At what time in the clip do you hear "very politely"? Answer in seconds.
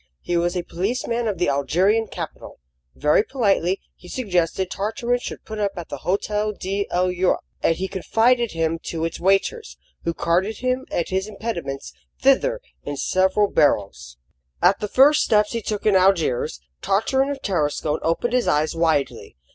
2.95-3.79